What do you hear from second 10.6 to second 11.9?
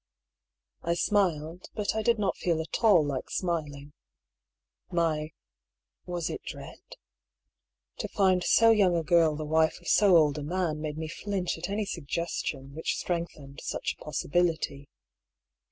made me flinch at any